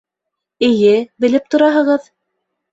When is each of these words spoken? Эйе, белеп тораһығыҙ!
Эйе, 0.67 0.95
белеп 1.25 1.47
тораһығыҙ! 1.53 2.13